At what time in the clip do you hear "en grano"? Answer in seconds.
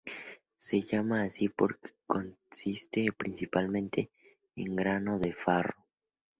4.55-5.19